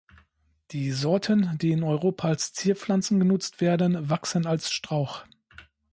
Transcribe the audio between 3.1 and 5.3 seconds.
genutzt werden wachsen als Strauch.